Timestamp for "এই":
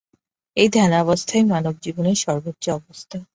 0.57-0.69